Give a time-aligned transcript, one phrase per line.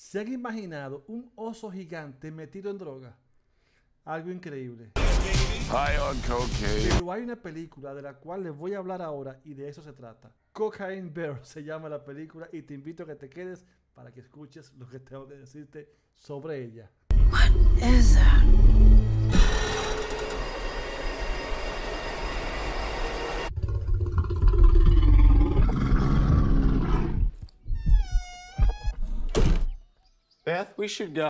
[0.00, 3.18] ¿Se han imaginado un oso gigante metido en droga?
[4.06, 4.92] Algo increíble.
[6.94, 9.82] Pero hay una película de la cual les voy a hablar ahora y de eso
[9.82, 10.32] se trata.
[10.52, 14.20] Cocaine Bear se llama la película y te invito a que te quedes para que
[14.20, 16.90] escuches lo que tengo que decirte sobre ella.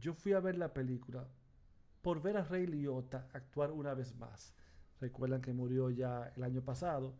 [0.00, 1.24] Yo fui a ver la película
[2.02, 4.54] por ver a Ray Liotta actuar una vez más.
[5.00, 7.14] Recuerdan que murió ya el año pasado.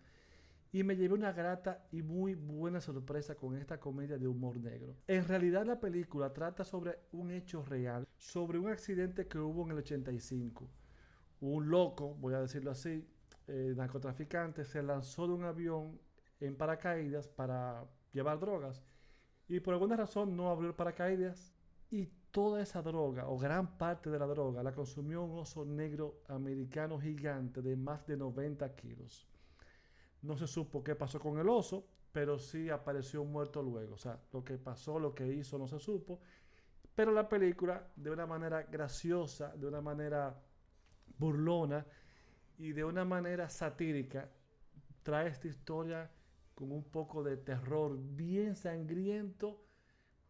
[0.73, 4.97] Y me llevé una grata y muy buena sorpresa con esta comedia de humor negro.
[5.07, 9.71] En realidad la película trata sobre un hecho real, sobre un accidente que hubo en
[9.71, 10.69] el 85.
[11.43, 13.07] Un loco, voy a decirlo así,
[13.47, 16.01] eh, narcotraficante, se lanzó de un avión
[16.41, 18.83] en paracaídas para llevar drogas.
[19.47, 21.55] Y por alguna razón no abrió el paracaídas
[21.91, 26.23] y toda esa droga, o gran parte de la droga, la consumió un oso negro
[26.29, 29.29] americano gigante de más de 90 kilos.
[30.23, 33.95] No se supo qué pasó con el oso, pero sí apareció muerto luego.
[33.95, 36.21] O sea, lo que pasó, lo que hizo, no se supo.
[36.95, 40.41] Pero la película, de una manera graciosa, de una manera
[41.19, 41.87] burlona
[42.59, 44.31] y de una manera satírica,
[45.03, 46.11] trae esta historia
[46.55, 49.61] con un poco de terror bien sangriento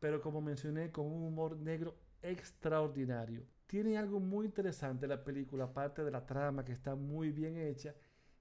[0.05, 3.43] pero como mencioné, con un humor negro extraordinario.
[3.67, 7.95] Tiene algo muy interesante la película, aparte de la trama que está muy bien hecha,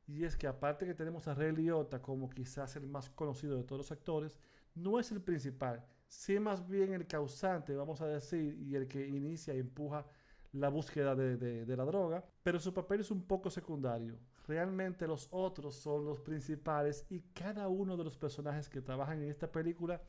[0.06, 3.64] y es que aparte que tenemos a Ray Liotta como quizás el más conocido de
[3.64, 4.38] todos los actores,
[4.76, 9.08] no es el principal, sí más bien el causante, vamos a decir, y el que
[9.08, 10.06] inicia y empuja
[10.52, 14.20] la búsqueda de, de, la droga, pero su papel es un poco secundario.
[14.50, 19.30] Realmente los otros son los principales y cada uno de los personajes que trabajan en
[19.30, 20.02] esta película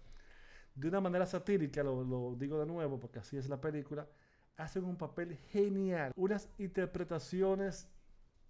[0.74, 4.06] de una manera satírica, lo, digo de nuevo porque así es la película,
[4.56, 6.12] hacen un papel genial.
[6.16, 7.88] Unas interpretaciones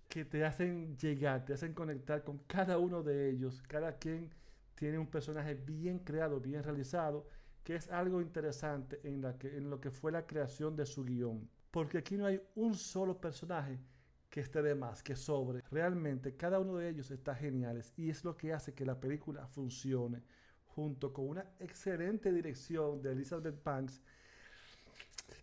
[0.08, 3.62] que te hacen llegar, te hacen conectar con cada uno de ellos.
[3.62, 4.30] Cada quien
[4.74, 7.26] tiene un personaje bien creado, bien realizado,
[7.62, 9.22] que es algo interesante en,
[9.70, 11.48] lo que fue la creación de su guion.
[11.70, 13.78] Porque aquí no hay un solo personaje
[14.30, 15.62] que esté de más, que sobre.
[15.70, 19.46] Realmente cada uno de ellos está geniales y es lo que hace que la película
[19.46, 20.22] funcione
[20.74, 24.02] junto con una excelente dirección de Elizabeth Banks,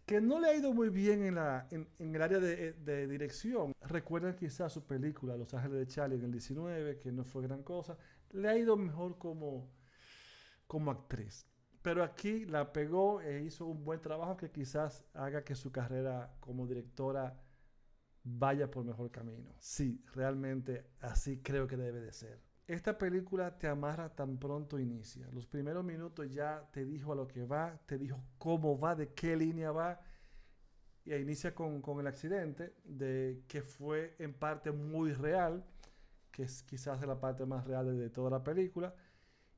[0.05, 3.73] que no le ha ido muy bien en, la, en, el área de, dirección.
[3.81, 7.63] Recuerdan quizás su película Los Ángeles de Charlie en el 19, que no fue gran
[7.63, 7.97] cosa.
[8.31, 9.71] Le ha ido mejor como,
[10.67, 11.45] como actriz.
[11.81, 16.35] Pero aquí la pegó e hizo un buen trabajo que quizás haga que su carrera
[16.39, 17.41] como directora
[18.23, 19.55] vaya por mejor camino.
[19.59, 22.50] Sí, realmente así creo que debe de ser.
[22.67, 25.27] Esta película te amarra tan pronto inicia.
[25.33, 29.13] Los primeros minutos ya te dijo a lo que va, te dijo cómo va, de
[29.13, 29.99] qué línea va.
[31.03, 35.65] Y inicia con, el accidente, de que fue en parte muy real,
[36.31, 38.93] que es quizás la parte más real de, toda la película.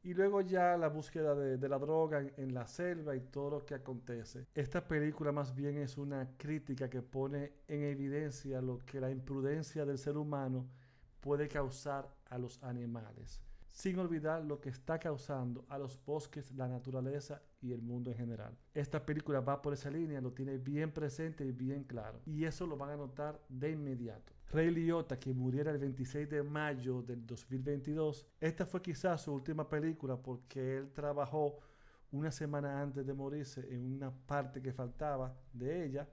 [0.02, 3.66] Y luego ya la búsqueda de, la droga en, en, la selva y todo lo
[3.66, 4.48] que acontece.
[4.54, 9.86] Esta película más bien es una crítica que pone en evidencia lo que la imprudencia
[9.86, 10.68] del ser humano
[11.24, 13.42] puede causar a los animales,
[13.72, 18.18] sin olvidar lo que está causando a los bosques, la naturaleza y el mundo en
[18.18, 18.58] general.
[18.74, 22.68] Esta película va por esa línea, lo tiene bien presente y bien claro, y eso
[22.68, 24.34] lo van a notar de inmediato.
[24.52, 29.68] Ray Liotta, que muriera el 26 de mayo del 2022, esta fue quizás su última
[29.68, 31.58] película porque él trabajó
[32.12, 36.08] una semana antes de morirse en una parte que faltaba de ella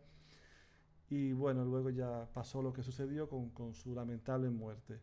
[1.11, 5.01] y bueno, luego ya pasó lo que sucedió con, con su lamentable muerte.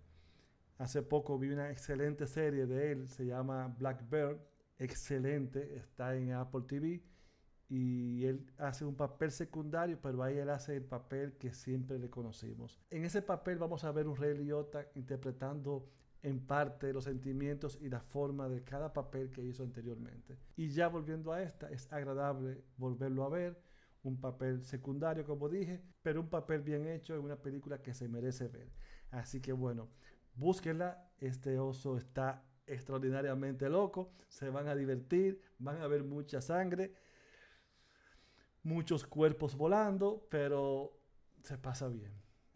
[0.78, 4.40] Hace poco vi una excelente serie de él, se llama Blackbird,
[4.80, 7.04] excelente, está en Apple TV
[7.68, 12.10] y él hace un papel secundario, pero ahí él hace el papel que siempre le
[12.10, 12.80] conocimos.
[12.90, 15.90] En ese papel vamos a ver un Rey Liotta interpretando
[16.24, 20.38] en parte los sentimientos y la forma de cada papel que hizo anteriormente.
[20.56, 23.67] Y ya volviendo a esta, es agradable volverlo a ver
[24.08, 28.08] un papel secundario, como dije, pero un papel bien hecho en una película que se
[28.08, 28.72] merece ver.
[29.12, 29.90] Así que bueno,
[30.36, 31.04] búsquenla.
[31.20, 34.14] Este oso está extraordinariamente loco.
[34.28, 36.94] Se van a divertir, van a ver mucha sangre,
[38.64, 41.00] muchos cuerpos volando, pero
[41.44, 42.12] se pasa bien.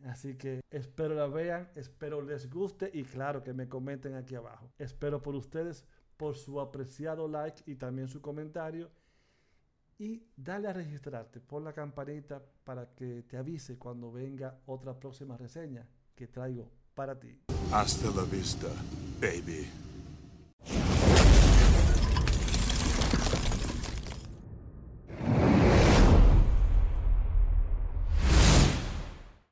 [0.06, 4.72] Así que espero la vean, espero les guste y claro que me comenten aquí abajo.
[4.80, 5.86] Espero por ustedes,
[6.18, 8.90] por su apreciado like y también su comentario
[10.02, 15.38] y dale a registrarte, pon la campanita para que te avise cuando venga otra próxima
[15.38, 17.40] reseña que traigo para ti.
[17.72, 18.68] Hasta la vista,
[19.22, 19.91] baby.